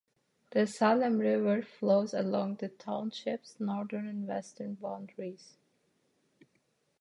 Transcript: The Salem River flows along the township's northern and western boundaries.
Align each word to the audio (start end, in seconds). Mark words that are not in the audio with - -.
The 0.49 0.65
Salem 0.65 1.19
River 1.19 1.61
flows 1.61 2.15
along 2.15 2.55
the 2.55 2.69
township's 2.69 3.59
northern 3.59 4.07
and 4.07 4.27
western 4.27 4.73
boundaries. 4.73 5.57